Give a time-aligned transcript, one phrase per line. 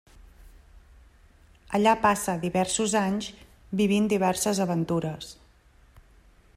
[1.79, 3.29] Allà passa diversos anys
[3.83, 5.33] vivint diverses aventures.